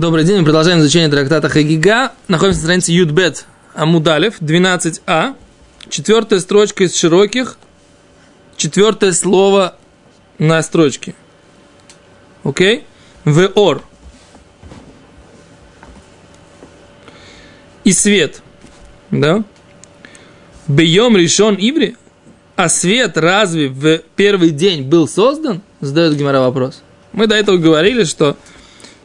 [0.00, 2.12] Добрый день, мы продолжаем изучение трактата Хагига.
[2.26, 5.34] Находимся на странице Юдбет Амудалев, 12а.
[5.90, 7.58] Четвертая строчка из широких.
[8.56, 9.76] Четвертое слово
[10.38, 11.14] на строчке.
[12.44, 12.86] Окей?
[13.26, 13.82] Веор.
[17.84, 18.40] И свет.
[19.10, 19.44] Да?
[20.66, 21.98] Бьем решен иври.
[22.56, 25.60] А свет разве в первый день был создан?
[25.82, 26.82] Задает Гимара вопрос.
[27.12, 28.38] Мы до этого говорили, что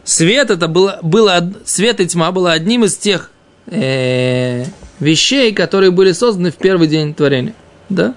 [0.05, 3.31] Свет это было, было свет и тьма было одним из тех
[3.66, 4.66] э,
[4.99, 7.55] вещей, которые были созданы в первый день творения.
[7.89, 8.13] Да?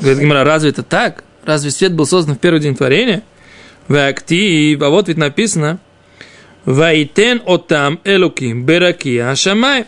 [0.00, 1.22] Говорит Гимара, разве это так?
[1.44, 3.22] Разве свет был создан в первый день творения?
[3.88, 5.78] Вактив, а вот ведь написано,
[6.64, 9.84] Вайтен отам элуки бераки ашамай.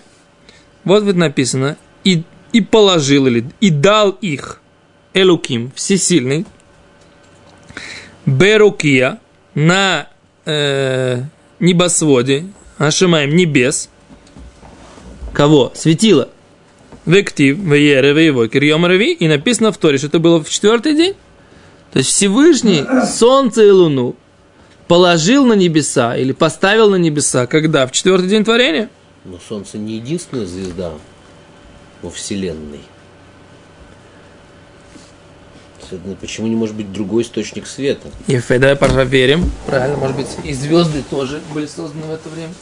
[0.85, 2.23] Вот ведь написано, и,
[2.53, 4.61] и положил или и дал их
[5.15, 6.45] элуким, всесильный,
[8.27, 9.21] берукия,
[9.55, 10.09] на
[10.45, 11.23] э,
[11.61, 12.47] небосводе,
[12.79, 13.89] Ашимаем небес,
[15.33, 15.73] кого?
[15.75, 16.29] Светило.
[17.05, 21.15] Вектив, Веере, Веево, Кирьем Рави, и написано в Торе, что это было в четвертый день.
[21.93, 24.15] То есть Всевышний Солнце и Луну
[24.87, 27.87] положил на небеса или поставил на небеса, когда?
[27.87, 28.89] В четвертый день творения.
[29.25, 30.93] Но Солнце не единственная звезда
[32.03, 32.81] во Вселенной.
[35.93, 38.09] Следовательно, почему не может быть другой источник света?
[38.27, 39.51] И давай проверим.
[39.67, 42.55] Правильно, может быть, и звезды тоже были созданы в это время.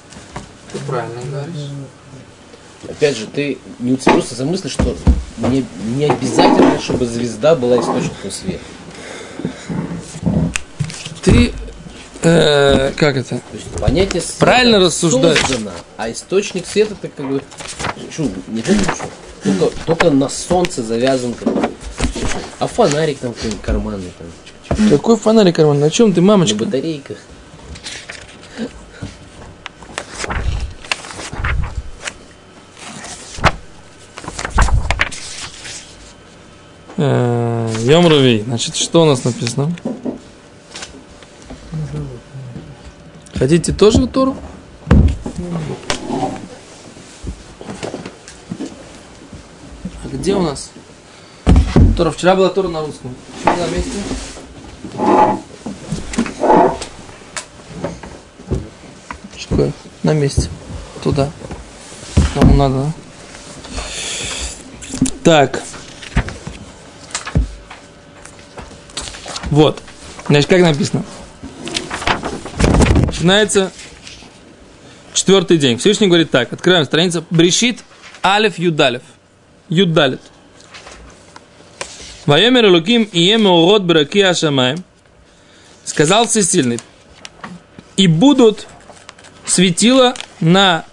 [0.72, 1.69] Ты правильно говоришь.
[2.89, 4.97] Опять же, ты не уцепился за мысль, что
[5.39, 5.64] не,
[5.95, 8.64] не обязательно, чтобы звезда была источником света.
[11.22, 11.53] Ты
[12.25, 13.28] э, как это?
[13.28, 15.39] То есть понятие света Правильно рассуждаешь.
[15.39, 17.42] создано, а источник света это как бы
[18.11, 21.69] чу, не только, только на солнце завязан как.
[22.61, 24.89] А фонарик там какой-нибудь карманный там.
[24.91, 25.80] Какой фонарик карман?
[25.80, 26.64] На чем ты, На мамочка?
[26.64, 27.16] батарейках.
[36.97, 38.43] Э, Йом Равей.
[38.43, 39.72] Значит, что у нас написано?
[43.34, 44.37] Хотите тоже Тору?
[50.04, 50.71] А где у нас?
[52.00, 52.12] Тора.
[52.12, 53.15] Вчера была Тора на русском.
[53.44, 53.93] Почему на месте?
[59.37, 59.72] Что такое?
[60.03, 60.49] На месте.
[61.05, 61.31] Туда.
[62.33, 62.91] Кому надо?
[65.22, 65.62] Так.
[69.50, 69.83] Вот.
[70.27, 71.05] Значит, как написано?
[73.05, 73.72] Начинается
[75.12, 75.77] четвертый день.
[75.77, 76.50] Всевышний говорит так.
[76.50, 77.27] Открываем страницу.
[77.28, 77.84] Брешит
[78.25, 79.03] Алиф Юдалев.
[79.69, 80.22] Юдалит.
[82.30, 84.84] Ваемер Луким и урод браки Ашамаем.
[85.84, 86.78] Сказал Всесильный.
[87.96, 88.68] И будут
[89.44, 90.84] светила на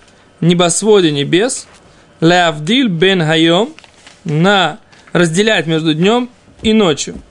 [0.42, 1.68] небосводе небес,
[2.22, 3.76] Леавдиль бен Хайом,
[4.24, 4.80] на
[5.14, 6.32] разделять между днем
[6.64, 7.22] и ночью.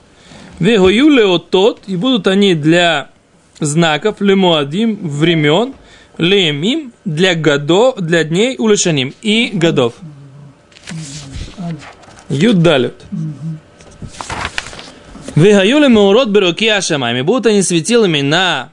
[0.61, 3.11] Вегою тот, и будут они для
[3.59, 5.75] знаков, лемуадим, времен,
[6.17, 9.95] лемим, для годов, для дней, улешаним и годов.
[12.29, 12.95] Юдалют.
[15.37, 17.21] Вегаюли маурот беруки ашамами.
[17.21, 18.71] Будут они светилами на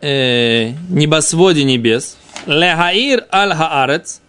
[0.00, 2.16] э, небосводе небес.
[2.46, 4.20] Лехаир аль хаарец.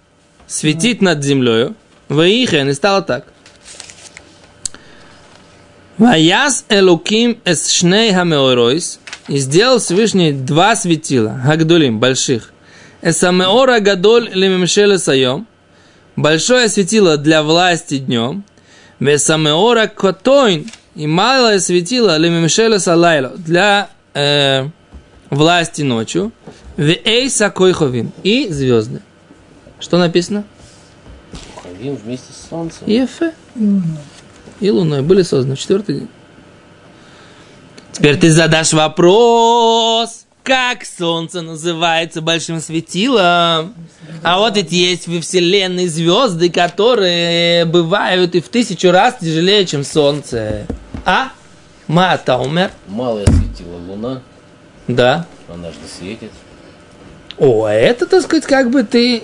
[0.47, 1.75] Светить над землею.
[2.09, 2.67] Ваихен.
[2.69, 3.27] И стало так.
[5.99, 8.99] Ваяс элуким эс шней хамеоройс.
[9.27, 11.39] И сделал Всевышний два светила.
[11.45, 12.53] Гагдулим, больших.
[13.03, 15.45] Эсамеора гадоль лемемшеле сайом.
[16.15, 18.43] Большое светило для власти днем.
[18.99, 20.65] Весамеора котойн
[20.95, 24.67] и малое светило лемемшеля салайло для э,
[25.29, 26.31] власти ночью.
[26.77, 29.01] В эйса койховим и звезды.
[29.79, 30.43] Что написано?
[31.55, 32.87] Ходим вместе с солнцем.
[32.87, 33.33] Ефе.
[34.59, 36.07] И луной были созданы в четвертый день.
[37.91, 43.75] Теперь ты задашь вопрос, как солнце называется большим светилом?
[44.23, 49.83] А вот ведь есть во Вселенной звезды, которые бывают и в тысячу раз тяжелее, чем
[49.83, 50.65] солнце.
[51.05, 51.31] А?
[51.87, 52.71] Мата умер?
[52.87, 54.21] Малое светило луна,
[54.87, 55.25] Да.
[55.51, 56.31] она же светит.
[57.37, 59.23] О, а это, так сказать, как бы ты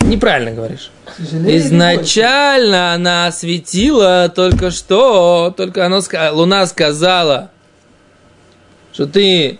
[0.00, 0.90] неправильно говоришь.
[1.18, 6.00] Изначально она светила только что, только она,
[6.32, 7.50] Луна сказала,
[8.92, 9.58] что ты,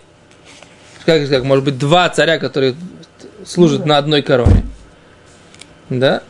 [1.05, 2.75] как, как, может быть, два царя, которые
[3.45, 4.63] служат на одной короне.
[5.89, 6.21] Да?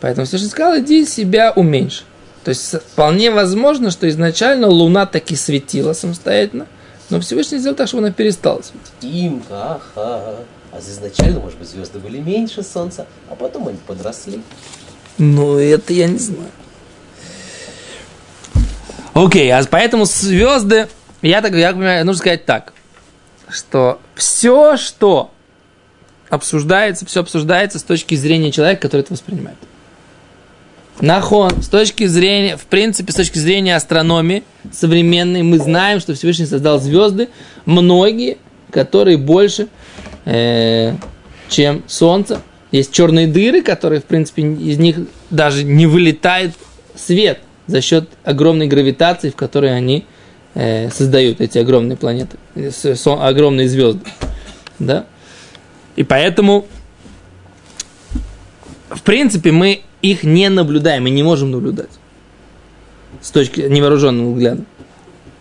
[0.00, 2.04] Поэтому Всевышний сказал, иди себя уменьши.
[2.46, 6.68] То есть вполне возможно, что изначально Луна таки светила самостоятельно,
[7.10, 8.92] Но Всевышний сделал так, чтобы она перестала светить.
[9.00, 10.36] Им, ха-ха.
[10.70, 14.40] А изначально, может быть, звезды были меньше Солнца, а потом они подросли.
[15.18, 16.48] Ну, это я не знаю.
[19.12, 20.86] Окей, а поэтому звезды,
[21.22, 22.74] я так я понимаю, нужно сказать так,
[23.48, 25.32] что все, что
[26.28, 29.58] обсуждается, все обсуждается с точки зрения человека, который это воспринимает.
[31.00, 36.46] Нахон, с точки зрения, в принципе, с точки зрения астрономии современной, мы знаем, что Всевышний
[36.46, 37.28] создал звезды,
[37.66, 38.38] многие,
[38.70, 39.68] которые больше,
[40.24, 40.94] э,
[41.50, 42.40] чем Солнце.
[42.72, 44.96] Есть черные дыры, которые, в принципе, из них
[45.30, 46.54] даже не вылетает
[46.94, 50.06] свет за счет огромной гравитации, в которой они
[50.54, 52.70] э, создают эти огромные планеты, э,
[53.04, 54.00] огромные звезды.
[54.78, 55.04] Да?
[55.96, 56.66] И поэтому,
[58.90, 61.90] в принципе, мы их не наблюдаем и не можем наблюдать
[63.22, 64.64] с точки невооруженного взгляда.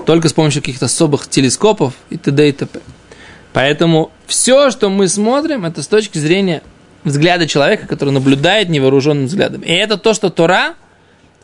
[0.05, 2.49] Только с помощью каких-то особых телескопов и т.д.
[2.49, 2.79] и т.п.
[3.53, 6.61] Поэтому все, что мы смотрим, это с точки зрения
[7.03, 9.61] взгляда человека, который наблюдает невооруженным взглядом.
[9.61, 10.75] И это то, что Тора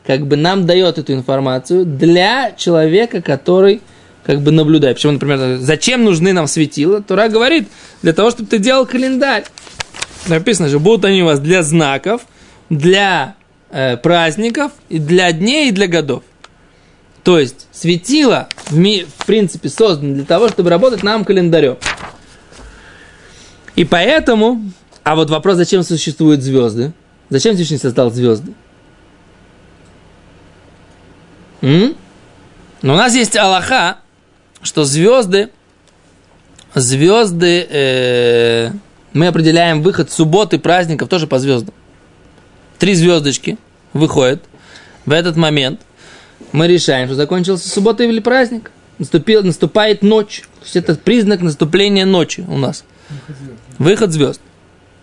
[0.05, 3.81] как бы нам дает эту информацию для человека, который
[4.23, 4.97] как бы наблюдает.
[4.97, 7.01] Почему, например, зачем нужны нам светила?
[7.01, 7.67] Тора говорит,
[8.01, 9.45] для того, чтобы ты делал календарь.
[10.27, 12.21] Написано же, будут они у вас для знаков,
[12.71, 13.35] для
[13.69, 16.23] э, праздников, и для дней, и для годов.
[17.21, 21.77] То есть светило в, ми, в принципе создано для того, чтобы работать нам календарем.
[23.75, 24.61] И поэтому,
[25.03, 26.93] а вот вопрос, зачем существуют звезды?
[27.29, 28.53] Зачем Всевышний создал звезды?
[31.61, 31.95] М?
[32.81, 33.97] Но у нас есть Аллаха,
[34.63, 35.49] что звезды,
[36.73, 38.71] звезды, э,
[39.11, 41.75] мы определяем выход субботы, праздников тоже по звездам
[42.81, 43.59] три звездочки
[43.93, 44.41] выходят
[45.05, 45.81] в этот момент,
[46.51, 48.71] мы решаем, что закончился суббота или праздник.
[48.97, 50.41] Наступил, наступает ночь.
[50.59, 52.83] То есть это признак наступления ночи у нас.
[53.77, 54.41] Выход звезд.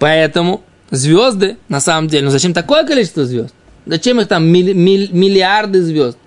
[0.00, 3.54] Поэтому звезды, на самом деле, ну зачем такое количество звезд?
[3.86, 6.18] Зачем их там милли, милли, миллиарды звезд?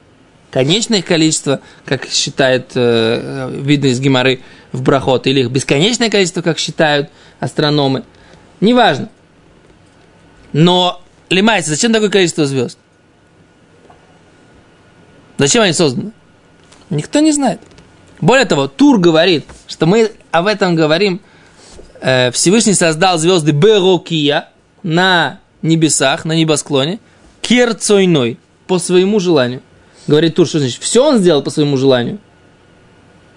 [0.51, 4.39] Конечное их количество, как считает, э, видно из Гимары
[4.71, 7.09] в Брахот, или их бесконечное количество, как считают
[7.41, 8.03] астрономы.
[8.61, 9.09] Неважно.
[10.53, 11.01] Но
[11.31, 12.77] Лимайся, зачем такое количество звезд?
[15.37, 16.11] Зачем они созданы?
[16.89, 17.61] Никто не знает.
[18.19, 21.21] Более того, Тур говорит, что мы об этом говорим.
[22.01, 24.49] Э, Всевышний создал звезды Берокия
[24.83, 26.99] на небесах, на небосклоне,
[27.41, 28.37] керцойной,
[28.67, 29.61] по своему желанию.
[30.07, 30.81] Говорит Тур, что значит?
[30.81, 32.19] Все он сделал по своему желанию.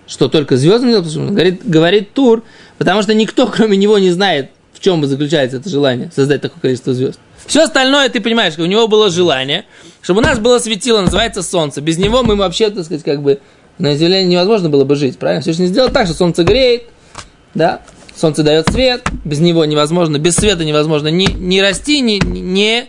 [0.08, 1.36] Что только звезды сделал по своему желанию?
[1.36, 2.42] Говорит, говорит Тур,
[2.76, 6.92] потому что никто, кроме него, не знает, в чем заключается это желание создать такое количество
[6.92, 7.20] звезд.
[7.46, 9.64] Все остальное, ты понимаешь, у него было желание,
[10.02, 11.80] чтобы у нас было светило, называется солнце.
[11.80, 13.40] Без него мы вообще, так сказать, как бы
[13.78, 15.42] на Земле невозможно было бы жить, правильно?
[15.42, 16.84] Все не сделал так, что солнце греет,
[17.54, 17.82] да,
[18.16, 22.86] солнце дает свет, без него невозможно, без света невозможно ни, ни расти, ни, ни,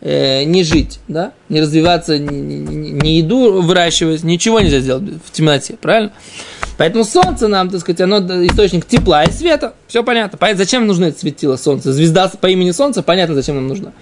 [0.00, 6.12] э, не жить, да, не развиваться, ни еду выращивать, ничего нельзя сделать в темноте, правильно?
[6.78, 9.74] Поэтому солнце нам, так сказать, оно источник тепла и света.
[9.88, 10.38] Все понятно.
[10.38, 11.92] Понятно, зачем нужно это светило солнце?
[11.92, 13.92] Звезда по имени солнце, понятно, зачем нам нужно.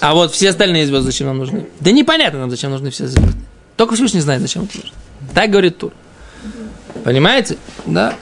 [0.00, 1.66] А вот все остальные звезды зачем нам нужны?
[1.80, 3.36] Да непонятно нам, зачем нужны все звезды.
[3.76, 4.92] Только Всевышний знает, зачем это нужно.
[5.34, 5.92] Так говорит Тур.
[7.02, 7.56] Понимаете?
[7.86, 8.14] Да.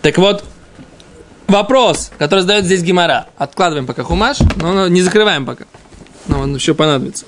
[0.00, 0.44] Так вот,
[1.46, 3.26] вопрос, который задает здесь Гимара.
[3.36, 5.66] Откладываем пока хумаш, но не закрываем пока.
[6.26, 7.26] Но он еще понадобится.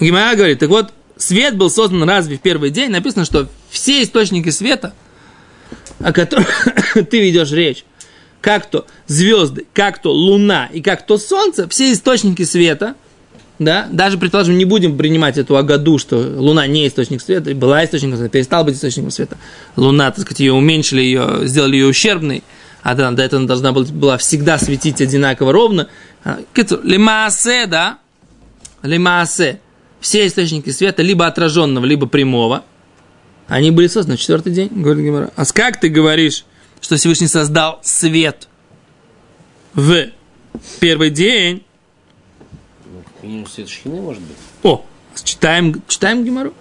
[0.00, 2.90] Гимара говорит, так вот, свет был создан разве в первый день?
[2.90, 4.94] Написано, что все источники света,
[6.00, 6.68] о которых
[7.10, 7.84] ты ведешь речь,
[8.40, 12.94] как то звезды, как то луна и как то солнце, все источники света,
[13.58, 18.18] да, даже, предположим, не будем принимать эту году, что Луна не источник света, была источником
[18.18, 19.38] света, перестала быть источником света.
[19.76, 22.42] Луна, так сказать, ее уменьшили, ее, сделали ее ущербной,
[22.82, 25.88] а до этого она должна была, была всегда светить одинаково ровно.
[26.24, 26.40] А,
[26.82, 27.98] лимаасе, да,
[28.82, 29.60] лимаасе,
[30.04, 32.62] все источники света, либо отраженного, либо прямого,
[33.48, 35.30] они были созданы в четвертый день, говорит Гимара.
[35.34, 36.44] А как ты говоришь,
[36.82, 38.48] что Всевышний создал свет
[39.72, 40.08] в
[40.78, 41.64] первый день?
[43.22, 44.36] Ну, свет шхины, может быть.
[44.62, 44.84] О,
[45.24, 46.52] читаем, читаем Гимару.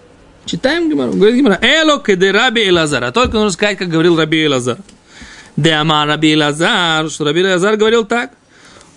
[0.46, 1.12] Читаем Гимару.
[1.12, 1.60] Говорит Гимара.
[1.62, 3.04] Эло кеде раби Элазар.
[3.04, 4.78] А только нужно сказать, как говорил раби Элазар.
[5.58, 7.10] Де ама раби Элазар.
[7.10, 8.32] Что раби Элазар говорил так.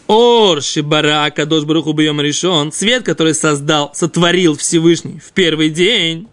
[0.06, 2.72] Ор шибара кадош баруху бьем решен.
[2.72, 6.28] Свет, который создал, сотворил Всевышний в первый день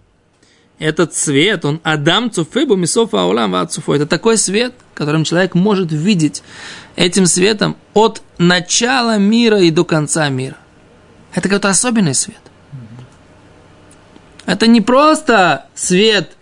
[0.79, 3.93] этот свет, он Адам Цуфебу Мисофа Аулам Вацуфу.
[3.93, 6.43] Это такой свет, которым человек может видеть
[6.95, 10.57] этим светом от начала мира и до конца мира.
[11.33, 12.41] Это какой-то особенный свет.
[14.45, 16.35] Это не просто свет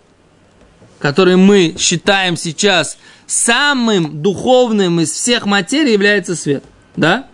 [1.02, 2.96] который мы считаем сейчас
[3.26, 6.62] самым духовным из всех материй, является свет.
[6.96, 7.26] Да?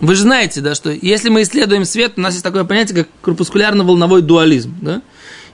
[0.00, 3.08] Вы же знаете, да, что если мы исследуем свет, у нас есть такое понятие, как
[3.22, 4.74] корпускулярно-волновой дуализм.
[4.82, 5.02] Да?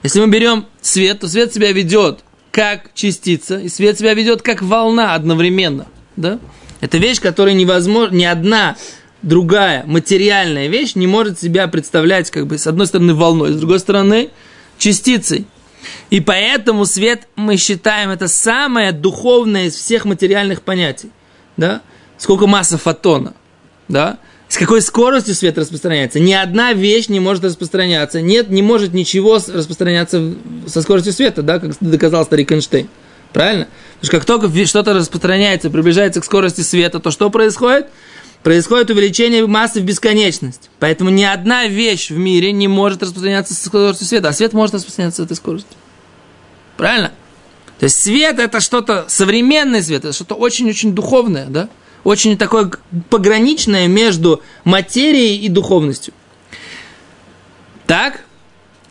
[0.03, 2.19] Если мы берем свет, то свет себя ведет
[2.51, 5.87] как частица, и свет себя ведет как волна одновременно.
[6.15, 6.39] Да?
[6.81, 8.75] Это вещь, которая невозможно, ни одна
[9.21, 13.79] другая материальная вещь не может себя представлять, как бы, с одной стороны, волной, с другой
[13.79, 14.29] стороны,
[14.77, 15.45] частицей.
[16.09, 21.11] И поэтому свет, мы считаем, это самое духовное из всех материальных понятий.
[21.57, 21.81] Да?
[22.21, 23.33] Сколько масса фотона.
[23.87, 24.19] Да?
[24.47, 26.19] С какой скоростью свет распространяется?
[26.19, 28.21] Ни одна вещь не может распространяться.
[28.21, 30.35] Нет, не может ничего распространяться
[30.67, 32.87] со скоростью света, да, как доказал старик Эйнштейн.
[33.33, 33.67] Правильно?
[33.95, 37.87] Потому что как только что-то распространяется, приближается к скорости света, то что происходит?
[38.43, 40.69] Происходит увеличение массы в бесконечность.
[40.77, 44.75] Поэтому ни одна вещь в мире не может распространяться со скоростью света, а свет может
[44.75, 45.75] распространяться с этой скоростью.
[46.77, 47.13] Правильно?
[47.79, 51.67] То есть свет это что-то, современный свет, это что-то очень-очень духовное, да?
[52.03, 52.71] Очень такое
[53.09, 56.13] пограничное между материей и духовностью.
[57.85, 58.23] Так?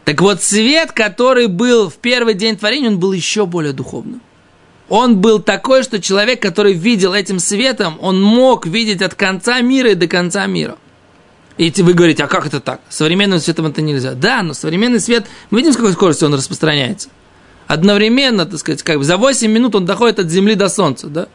[0.05, 4.21] Так вот, свет, который был в первый день творения, он был еще более духовным.
[4.89, 9.93] Он был такой, что человек, который видел этим светом, он мог видеть от конца мира
[9.93, 10.77] и до конца мира.
[11.59, 12.81] И вы говорите, а как это так?
[12.89, 14.15] Современным светом это нельзя.
[14.15, 17.09] Да, но современный свет, мы видим, с какой скоростью он распространяется.
[17.67, 21.29] Одновременно, так сказать, как бы за 8 минут он доходит от Земли до Солнца, да?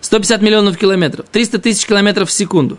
[0.00, 2.78] 150 миллионов километров, 300 тысяч километров в секунду.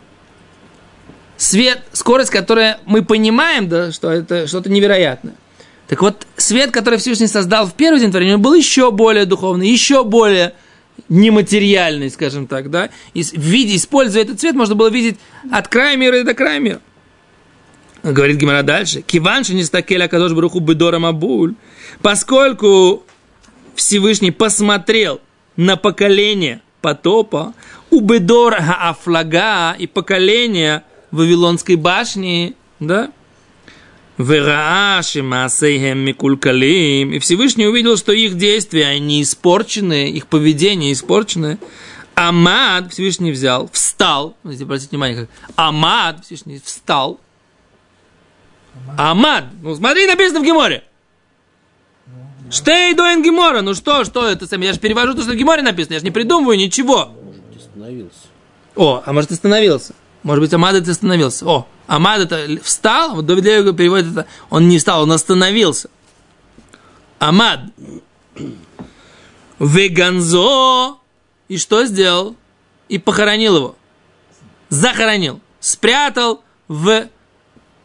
[1.38, 5.36] Свет, скорость, которая мы понимаем, да, что это что-то невероятное.
[5.88, 10.04] Так вот, свет, который Всевышний создал в первый день творения, был еще более духовный, еще
[10.04, 10.54] более
[11.10, 12.90] нематериальный, скажем так, да.
[13.14, 15.18] И в виде, используя этот цвет, можно было видеть
[15.52, 16.82] от края мира и до края мира.
[18.04, 19.02] Говорит Гимара дальше.
[19.02, 21.56] Киванши не стакеля кадош бруху бедора мабуль.
[22.02, 23.04] Поскольку
[23.76, 25.22] Всевышний посмотрел
[25.56, 27.54] на поколение потопа,
[27.90, 33.12] у бедора афлага и поколение Вавилонской башни, да,
[34.18, 37.14] Верааши Маасейхем Микулькалим.
[37.14, 41.60] И Всевышний увидел, что их действия, они испорчены, их поведение испорчено.
[42.16, 44.36] Амад Всевышний взял, встал.
[44.44, 47.20] Если обратите внимание, как Амад Всевышний встал.
[48.98, 49.46] Амад.
[49.62, 50.84] Ну, смотри, написано в Геморе.
[52.50, 53.62] Штей доин Гемора.
[53.62, 54.66] Ну что, что это сами?
[54.66, 55.96] Я же перевожу то, что в Геморе написано.
[55.96, 57.12] Я же не придумываю ничего.
[57.24, 58.20] Может, остановился.
[58.76, 59.94] О, а может остановился.
[60.24, 61.46] Может быть, Амад это остановился.
[61.46, 65.90] О, Амад это встал, вот Давид Леви переводит это, он не встал, он остановился.
[67.20, 67.62] Амад.
[69.60, 71.00] Веганзо.
[71.48, 72.36] И что сделал?
[72.90, 73.76] И похоронил его.
[74.70, 75.40] Захоронил.
[75.60, 77.08] Спрятал в...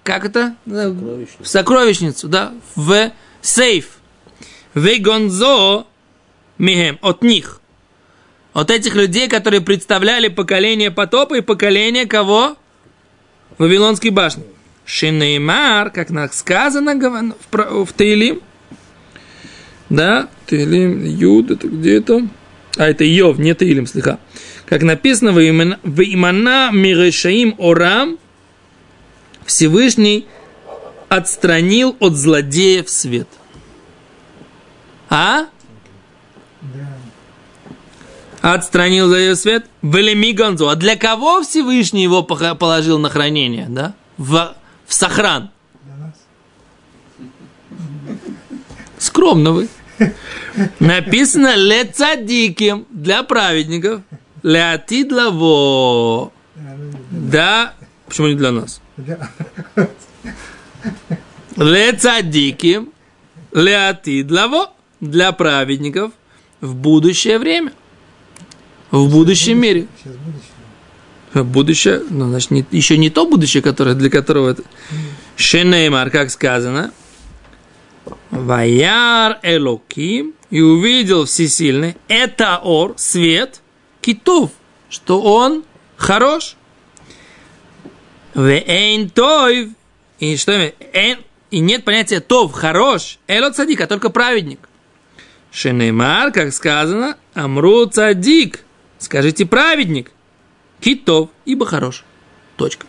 [0.02, 0.57] Как это?
[0.66, 2.52] В сокровищницу, да.
[2.75, 3.99] В сейф.
[4.75, 5.87] Вегонзо
[6.59, 6.99] михем.
[7.02, 7.61] От них.
[8.52, 12.57] От этих людей, которые представляли поколение потопа и поколение кого?
[13.59, 14.45] Вавилонской башни.
[14.85, 16.95] Шинеймар, как нас сказано
[17.50, 18.41] в, в Таилим.
[19.88, 22.29] Да, Таилим, Юд, это где это?
[22.76, 24.19] А, это Йов, не Таилим, слегка.
[24.67, 28.19] Как написано, в имана Мирешаим Орам,
[29.45, 30.26] Всевышний
[31.09, 33.29] отстранил от злодеев свет.
[35.12, 35.47] А?
[38.40, 40.69] отстранил за ее свет, велеми гонзу.
[40.71, 43.95] А для кого Всевышний его положил на хранение, да?
[44.16, 45.50] В, в сохран.
[48.99, 49.69] Скромно вы.
[50.81, 54.00] Написано лецадиким для праведников.
[54.42, 56.33] Леатидлаво.
[57.11, 57.75] Да,
[58.07, 58.81] почему не для нас?
[61.57, 62.92] Лецадиким.
[63.52, 64.72] Леатидлаво.
[65.03, 66.13] Для праведников
[66.61, 67.73] в будущее время
[68.93, 69.89] в будущем мире.
[70.05, 71.45] Будущее.
[71.45, 74.63] Будущее, ну, значит, не, еще не то будущее, которое, для которого это.
[75.35, 76.93] Шенеймар, как сказано.
[78.31, 83.61] Ваяр Элоким и увидел всесильный, это ор, свет,
[84.01, 84.53] китов,
[84.89, 85.65] что он
[85.97, 86.57] хорош.
[88.35, 89.71] Вейн тойв,
[90.21, 90.73] и что
[91.51, 94.69] и нет понятия тов, хорош, элот садик, а только праведник.
[95.53, 98.65] Шенеймар, как сказано, амру цадик,
[98.99, 100.13] Скажите праведник.
[100.81, 102.05] Китов, ибо хорош.
[102.57, 102.87] Точка.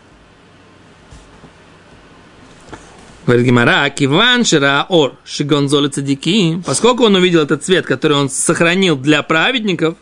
[3.26, 4.44] Говорит Гимара, киван
[4.90, 9.96] ор шигонзолы цадики, поскольку он увидел этот цвет, который он сохранил для праведников,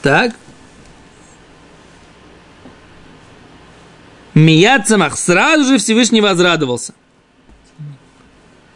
[0.00, 0.34] так,
[4.34, 6.94] Мияцамах сразу же Всевышний возрадовался.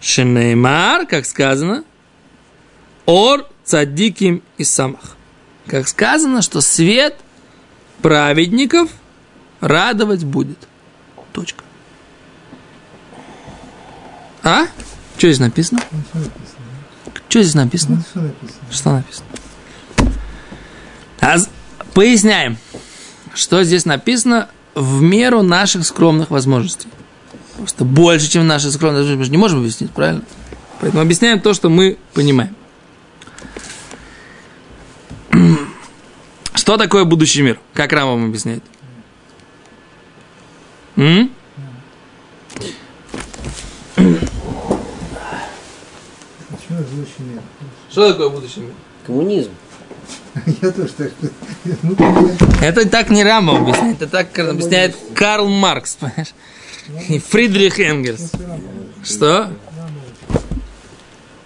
[0.06, 1.82] Шенеймар, как сказано,
[3.06, 5.16] Ор цадиким и самах.
[5.66, 7.16] Как сказано, что свет
[8.02, 8.88] праведников
[9.60, 10.58] радовать будет.
[11.32, 11.64] Точка.
[14.44, 14.66] А?
[15.18, 15.80] Что здесь написано?
[17.28, 17.54] Что здесь?
[17.56, 18.04] Ну, написано?
[18.70, 19.26] Что написано?
[21.20, 21.36] А,
[21.94, 22.58] поясняем,
[23.34, 26.88] что здесь написано в меру наших скромных возможностей.
[27.56, 29.16] Просто больше, чем наши скромные.
[29.16, 30.22] Мы же не можем объяснить, правильно?
[30.80, 32.54] Поэтому объясняем то, что мы понимаем.
[36.54, 37.60] Что такое будущий мир?
[37.72, 38.62] Как Рамам объясняет?
[40.96, 41.30] М?
[47.90, 48.72] Что такое будущий мир?
[49.06, 49.50] Коммунизм.
[50.62, 51.30] Я тоже так что...
[51.82, 51.96] Ну,
[52.60, 56.34] Это так не Рама объясняет, это так объясняет Карл Маркс, понимаешь?
[57.08, 58.32] И Фридрих Энгельс.
[59.02, 59.50] Что?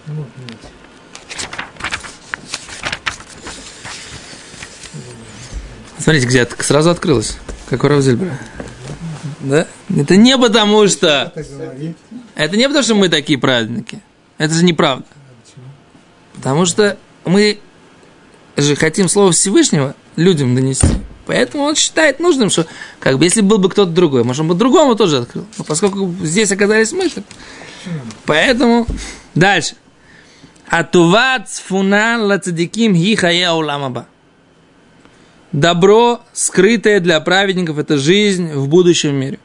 [0.07, 0.57] ну, нет.
[5.97, 7.37] Смотрите, где сразу открылось,
[7.69, 8.37] как у Равзельбера.
[9.41, 9.67] Да?
[9.95, 11.31] Это не потому что...
[12.35, 14.01] Это не потому что мы такие праведники.
[14.37, 15.05] Это же неправда.
[16.33, 17.59] Потому что мы
[18.61, 20.87] же хотим слово Всевышнего людям донести.
[21.25, 22.65] Поэтому он считает нужным, что
[22.99, 25.45] как бы если был бы кто-то другой, может, он бы другому тоже открыл.
[25.57, 27.23] Но поскольку здесь оказались мы, так...
[28.25, 28.87] поэтому
[29.35, 29.75] дальше.
[30.67, 34.07] Атуват цфуна лацадиким хихая уламаба.
[35.51, 39.39] Добро, скрытое для праведников, это жизнь в будущем мире.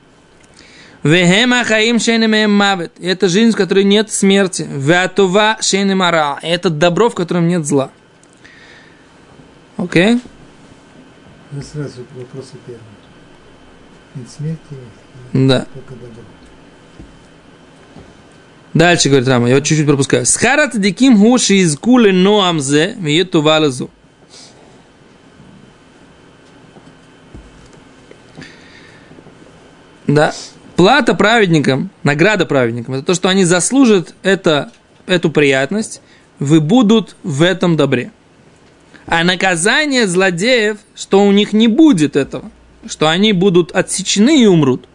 [1.03, 2.61] Вехема хаим шейнемеем.
[3.01, 4.67] Это жизнь, в которой нет смерти.
[4.69, 6.39] Веатува шейнемара.
[6.43, 7.91] Это добро, в котором нет зла.
[9.77, 10.21] Окей?
[11.53, 12.85] Ну, сразу к вопросу первому.
[14.15, 14.59] Нет смерти,
[15.33, 15.67] Да.
[15.75, 16.23] только добро.
[18.75, 20.27] Дальше, говорит Рама, я вот чуть-чуть пропускаю.
[20.27, 23.91] Схарат диким хуши из кулы ноамзе виетувалазу.
[30.07, 30.33] Да.
[30.77, 34.71] Плата праведникам, награда праведникам, это то, что они заслужат это,
[35.07, 36.03] эту приятность,
[36.39, 38.13] вы будут в этом добре.
[39.07, 42.51] А наказание злодеев, что у них не будет этого,
[42.87, 44.87] что они будут отсечены и умрут.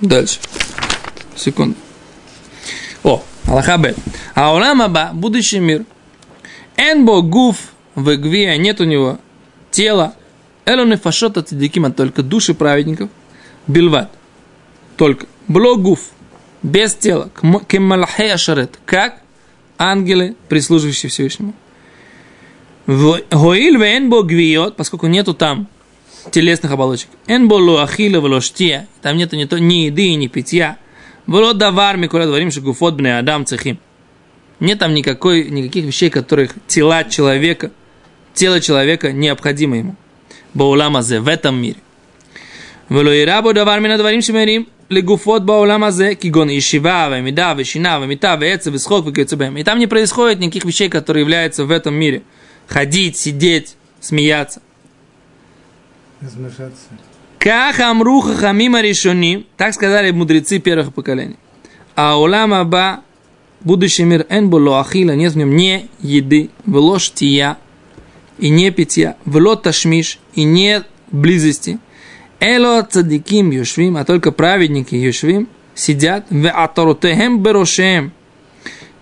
[0.00, 0.38] Дальше.
[1.34, 1.76] Секунду.
[3.02, 3.94] О, Аллаха Б.
[4.34, 5.84] А Аба, будущий мир.
[6.76, 7.56] Энбо гуф
[7.94, 9.18] в гвия, нет у него
[9.70, 10.14] тела.
[10.64, 13.10] Элоне фашота цидикима, только души праведников.
[13.66, 14.15] Билват.
[14.96, 15.26] Только.
[15.48, 16.00] Бло гуф.
[16.62, 17.30] Без тела.
[17.68, 18.78] Кемалахе ашарет.
[18.84, 19.20] Как
[19.78, 21.54] ангелы, прислуживающие Всевышнему.
[22.86, 25.68] Гоиль венбо гвиот, поскольку нету там
[26.30, 27.08] телесных оболочек.
[27.26, 28.88] Эн боло ахила вело штия.
[29.02, 30.78] Там нету ни, то, ни еды, ни питья.
[31.26, 33.78] Вело давар микуля дворим шагуфот бне адам цехим.
[34.60, 37.72] Нет там никакой, никаких вещей, которых тела человека,
[38.32, 39.96] тело человека необходимо ему.
[40.54, 41.76] Бауламазе в этом мире.
[42.88, 49.06] Вело ирабо давар мина дворим шемерим легуфот бауламазе кигон ишива, вемида, вешина, вемита, веца, висхок,
[49.06, 49.56] векецубем.
[49.56, 52.22] И там не происходит никаких вещей, которые являются в этом мире.
[52.66, 54.60] Ходить, сидеть, смеяться.
[56.20, 56.86] Размножаться.
[57.38, 61.36] Как амруха хамима решоним, так сказали мудрецы первых поколений.
[61.94, 63.02] А улам аба,
[63.60, 67.58] будущий мир энбуло ахила, нет в нем не еды, вело штия,
[68.38, 71.78] и не питья, вело ташмиш, и не близости.
[72.40, 78.12] Эло цадиким юшвим, а только праведники юшвим, сидят, в аторутехем берошем,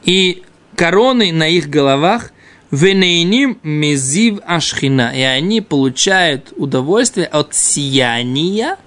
[0.05, 0.43] и
[0.77, 2.31] короны на их головах,
[2.71, 5.13] Венейним мезив ашхина.
[5.15, 8.79] И они получают удовольствие от сияния,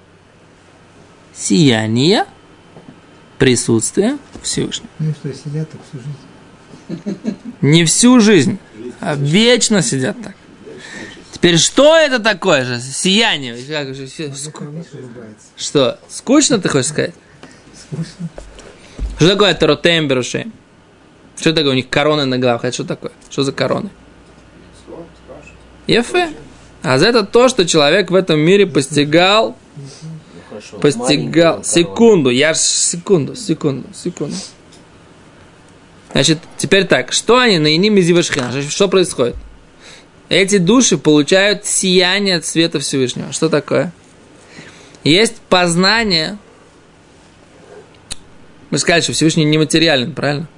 [1.34, 2.26] сияния
[3.38, 4.90] присутствия Всевышнего.
[5.00, 7.18] Ну что, сидят так всю жизнь.
[7.62, 8.58] Не всю жизнь,
[9.00, 10.36] а вечно сидят так.
[11.38, 12.82] Теперь что это такое же?
[12.82, 13.56] Сияние.
[13.70, 14.34] Как же, все-.
[15.56, 17.14] Что, скучно ты хочешь сказать?
[17.76, 18.30] Скучно.
[19.18, 20.52] Что такое Торотем Берушем?
[21.40, 22.66] Что такое у них короны на головах?
[22.66, 23.12] Это что такое?
[23.30, 23.92] Что за короны?
[25.86, 26.32] Ефе.
[26.82, 29.56] А за это то, что человек в этом мире постигал,
[30.82, 31.64] постигал.
[31.64, 34.36] Секунду, я ж секунду, секунду, секунду.
[36.14, 37.96] Значит, теперь так, что они на иним?
[38.24, 39.36] Что- Что происходит?
[40.30, 43.32] Эти души получают сияние от света Всевышнего.
[43.32, 43.94] Что такое?
[45.04, 46.38] Есть познание.
[48.70, 50.50] Мы сказали, что Всевышний нематериален, правильно?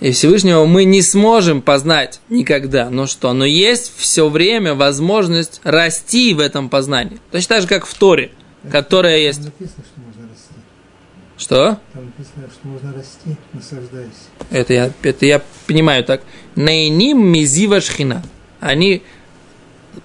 [0.00, 2.88] И Всевышнего мы не сможем познать никогда.
[2.88, 3.34] Но что?
[3.34, 7.20] Но есть все время возможность расти в этом познании.
[7.30, 8.30] Точно так же, как в Торе,
[8.70, 9.44] которая есть.
[9.44, 10.09] написано, что.
[11.40, 11.78] Что?
[11.94, 14.28] Там написано, что можно расти, наслаждаясь.
[14.50, 16.20] Это я, это я понимаю так.
[16.54, 18.22] Нейним мизива шхина.
[18.60, 19.02] Они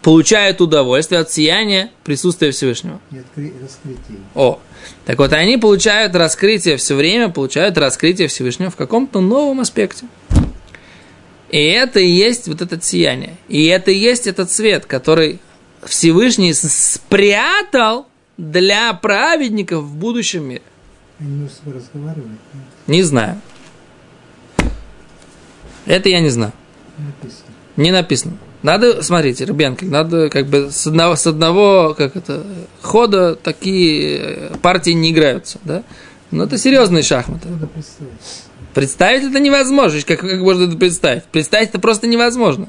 [0.01, 3.01] получают удовольствие от сияния присутствия Всевышнего.
[3.11, 3.51] И откры...
[3.61, 4.19] раскрытие.
[4.33, 4.61] О,
[5.05, 10.05] так вот, они получают раскрытие все время, получают раскрытие Всевышнего в каком-то новом аспекте.
[11.49, 13.35] И это и есть вот это сияние.
[13.49, 15.41] И это и есть этот свет, который
[15.83, 20.61] Всевышний спрятал для праведников в будущем мире.
[21.19, 22.63] Они между собой разговаривают, нет?
[22.88, 23.39] Не знаю.
[25.86, 26.51] Это я не знаю.
[26.97, 27.45] Не написано.
[27.78, 28.38] Не написано.
[28.63, 32.43] Надо, смотрите, Рубенко, надо как бы с одного, с одного как это,
[32.82, 35.84] хода такие э, партии не играются, да?
[36.32, 37.47] Но это серьезные шахматы.
[37.47, 38.12] Трудно представить.
[38.73, 40.01] Представить это невозможно.
[40.01, 41.25] Как, как можно это представить?
[41.25, 42.67] Представить это просто невозможно.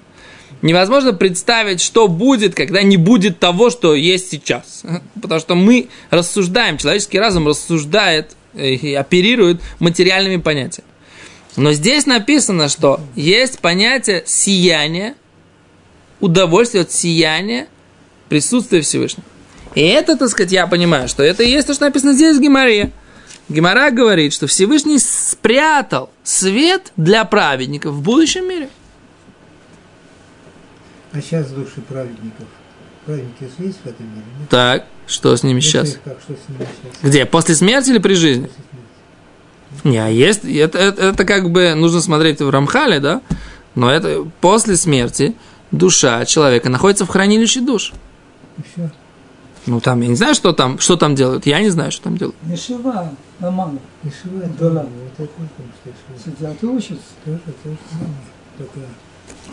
[0.62, 4.82] Невозможно представить, что будет, когда не будет того, что есть сейчас.
[5.22, 10.88] Потому что мы рассуждаем, человеческий разум рассуждает э, и оперирует материальными понятиями.
[11.56, 15.14] Но здесь написано, что есть понятие сияния,
[16.20, 17.66] удовольствие от сияния
[18.28, 19.26] присутствия Всевышнего.
[19.74, 22.40] И это, так сказать, я понимаю, что это и есть то, что написано здесь в
[22.40, 22.92] Гемаре.
[23.48, 28.68] Гемара говорит, что Всевышний спрятал свет для праведников в будущем мире.
[31.16, 32.46] А сейчас души праведников.
[33.06, 34.24] Праведники есть в этом мире?
[34.38, 34.48] Нет?
[34.50, 35.98] Так, что с ними сейчас?
[36.04, 37.00] Как, что с ними сейчас?
[37.02, 37.24] Где?
[37.24, 38.50] После смерти или при жизни?
[39.84, 43.22] Не, а есть, это, это, это как бы нужно смотреть в Рамхале, да?
[43.74, 45.34] Но это после смерти
[45.70, 47.92] душа человека находится в хранилище душ.
[48.58, 48.90] И все.
[49.66, 51.46] Ну там, я не знаю, что там, что там делают.
[51.46, 52.36] Я не знаю, что там делают.
[52.46, 53.80] Ешива, нормально.
[54.04, 54.76] И Шива это Да мама.
[54.80, 54.90] ладно.
[55.18, 55.32] Вот это
[56.18, 56.30] что.
[56.30, 57.02] Сидят и учатся.
[57.24, 57.76] Тоже, тоже.
[58.58, 58.80] Только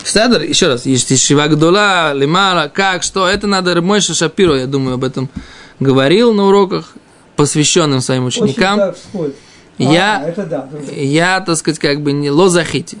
[0.02, 4.94] Седер, еще раз, есть Шива Гдола, Лимара, как, что, это надо Мойша Шапиро, я думаю,
[4.94, 5.28] об этом
[5.80, 6.94] говорил на уроках,
[7.36, 8.78] посвященным своим Очень ученикам.
[8.78, 9.34] так вскользь.
[9.78, 10.68] Я- А, это да.
[10.94, 12.98] я, так сказать, как бы не лозахити,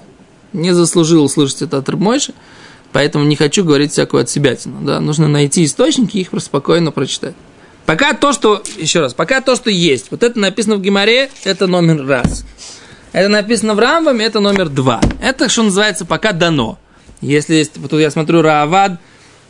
[0.52, 2.32] не заслужил услышать это от Рабмойши,
[2.92, 4.56] поэтому не хочу говорить всякую от себя.
[4.80, 4.98] Да?
[4.98, 7.34] Нужно найти источники и их спокойно прочитать.
[7.86, 11.66] Пока то, что, еще раз, пока то, что есть, вот это написано в Гимаре, это
[11.66, 12.44] номер раз.
[13.12, 15.00] Это написано в Рамбаме, это номер два.
[15.22, 16.78] Это, что называется, пока дано.
[17.24, 18.98] Если есть, вот тут я смотрю, Раавад,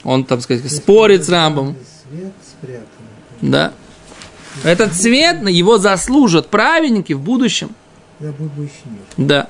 [0.05, 1.77] он, там сказать, спорит с Рамбом.
[2.09, 2.87] Свет спрятан.
[3.41, 3.73] Да.
[4.63, 7.71] Этот цвет, его заслужат праведники в будущем.
[8.21, 8.33] Мир.
[9.17, 9.49] Да.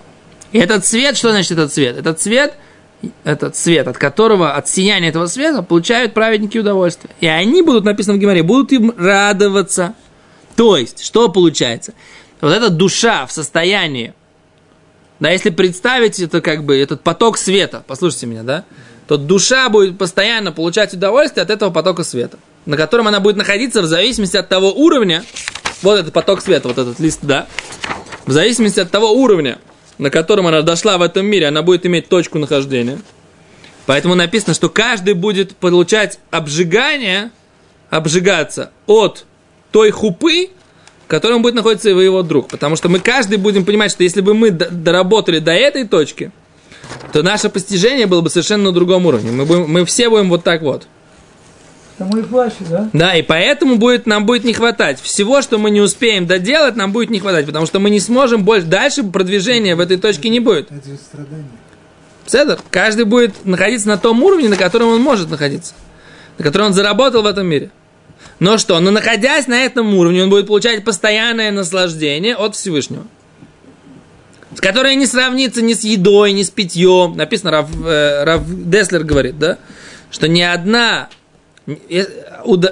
[0.53, 1.99] И этот цвет, что значит этот цвет?
[1.99, 2.55] Этот цвет,
[3.25, 7.15] этот цвет, от которого, от сияния этого света получают праведники удовольствие.
[7.21, 9.95] И они будут, написано в Гимаре, будут им радоваться.
[10.57, 11.93] То есть, что получается?
[12.41, 14.15] Вот эта душа в состоянии,
[15.21, 18.65] да, если представить это как бы, этот поток света, послушайте меня, да,
[19.07, 23.83] то душа будет постоянно получать удовольствие от этого потока света, на котором она будет находиться
[23.83, 25.25] в зависимости от того уровня,
[25.83, 27.47] вот этот поток света, вот этот лист, да,
[28.27, 29.59] в зависимости от того уровня,
[29.99, 32.99] на котором она дошла в этом мире, она будет иметь точку нахождения.
[33.87, 37.31] Поэтому написано, что каждый будет получать обжигание,
[37.91, 39.27] обжигаться от
[39.71, 40.51] той хупы,
[41.15, 42.49] в которой будет находиться его, его друг.
[42.49, 46.33] Потому что мы каждый будем понимать, что если бы мы доработали до этой точки,
[47.13, 49.31] то наше постижение было бы совершенно на другом уровне.
[49.31, 50.89] Мы, будем, мы все будем вот так вот.
[51.99, 52.25] Тому и
[52.69, 52.91] да?
[52.93, 55.01] Да, и поэтому будет, нам будет не хватать.
[55.01, 58.43] Всего, что мы не успеем доделать, нам будет не хватать, потому что мы не сможем
[58.43, 60.73] больше, дальше продвижения в этой точке не будет.
[60.73, 61.47] Это же страдание.
[62.27, 65.75] Седер, каждый будет находиться на том уровне, на котором он может находиться,
[66.39, 67.71] на котором он заработал в этом мире.
[68.39, 68.79] Но что?
[68.81, 73.07] Но находясь на этом уровне, он будет получать постоянное наслаждение от Всевышнего.
[74.55, 77.17] С которое не сравнится ни с едой, ни с питьем.
[77.17, 79.59] Написано, Рав, э, Рав Деслер говорит, да,
[80.11, 81.09] что ни одна,
[81.67, 82.05] э,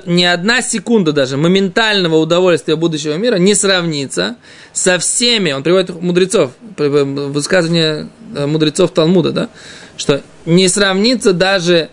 [0.07, 4.37] ни одна секунда даже моментального удовольствия будущего мира не сравнится
[4.73, 9.49] со всеми, он приводит мудрецов, при- высказывание э, мудрецов Талмуда, да,
[9.97, 11.91] что не сравнится даже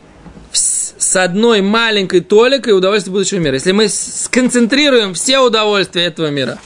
[1.00, 3.54] с одной маленькой толикой удовольствия будущего мира.
[3.56, 6.60] Если мы сконцентрируем все удовольствия этого мира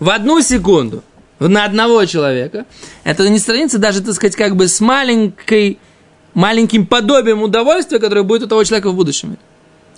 [0.00, 1.04] в одну секунду
[1.38, 2.64] на одного человека,
[3.04, 5.78] это не сравнится даже, так сказать, как бы с маленькой,
[6.32, 9.36] маленьким подобием удовольствия, которое будет у того человека в будущем.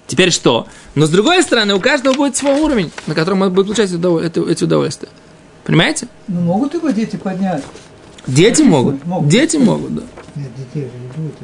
[0.08, 0.66] Теперь что?
[0.94, 4.20] Но с другой стороны, у каждого будет свой уровень, на котором он будет получать удов-
[4.22, 5.08] это- эти удовольствия.
[5.64, 6.08] Понимаете?
[6.28, 7.62] Ну, могут его дети поднять?
[8.26, 9.04] Дети могут.
[9.04, 9.28] Могут.
[9.28, 10.02] Дети могут, да.
[10.34, 11.34] Нет, детей же не будет.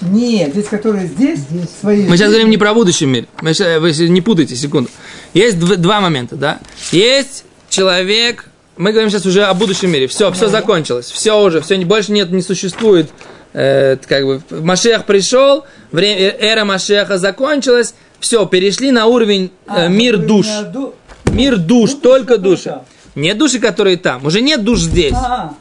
[0.00, 1.68] Это, Нет, дети, которые здесь, Здесь.
[1.80, 2.06] свои.
[2.06, 3.26] Мы сейчас говорим не про будущий мир.
[3.42, 4.88] Мы щас- вы не путайте, секунду.
[5.34, 6.58] Есть дв- два момента, да?
[6.92, 10.06] Есть человек, мы говорим сейчас уже о будущем мире.
[10.06, 11.10] Все, все закончилось.
[11.10, 13.10] Все уже, все, больше нет, не существует.
[13.52, 17.94] э, как бы, Машех пришел, время, э, эра Машеха закончилась.
[18.20, 20.46] Все, перешли на уровень э, А, мир вы душ.
[20.72, 20.94] ду-
[21.32, 22.68] Мир душ, Ну, только душ души.
[22.70, 22.82] там.
[23.16, 24.24] Не души, которые там.
[24.24, 25.14] Уже нет душ здесь.
[25.16, 25.54] А,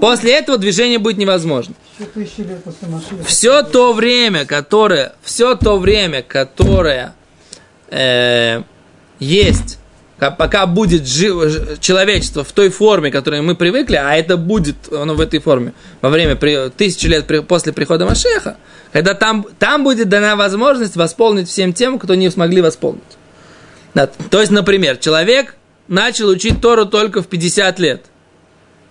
[0.00, 1.74] После этого движение будет невозможно.
[3.24, 7.14] Все то время, которое, все то время, которое
[7.90, 8.62] э,
[9.18, 9.78] есть,
[10.18, 14.76] ка- пока будет жи- ж- человечество в той форме, которой мы привыкли, а это будет
[14.92, 15.72] оно в этой форме
[16.02, 16.36] во время
[16.70, 18.56] тысячи лет после прихода Машеха,
[18.92, 23.02] когда там, там будет дана возможность восполнить всем тем, кто не смогли восполнить.
[24.30, 25.54] То есть, например, человек
[25.88, 28.02] начал учить Тору только в 50 лет.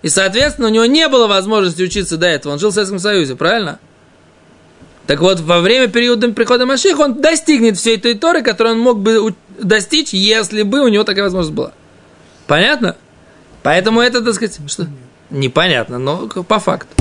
[0.06, 2.54] И, соответственно, у него не было возможности учиться до этого.
[2.54, 3.80] Он жил в Советском Союзе, правильно?
[5.08, 9.00] Так вот, во время периода прихода Машеха он достигнет всей той Торы, которую он мог
[9.00, 11.72] бы достичь, если бы у него такая возможность была.
[12.46, 12.98] Понятно?
[13.64, 14.86] Поэтому это, так сказать, что?
[15.32, 16.94] Непонятно, но по факту.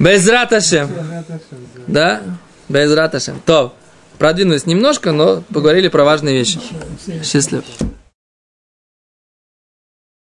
[0.00, 0.90] Безрат Ашем.
[1.86, 2.20] Да?
[2.68, 3.40] Безрат Ашем.
[3.46, 3.76] То,
[4.18, 6.58] продвинулись немножко, но поговорили про важные вещи.
[7.22, 7.62] Счастливо.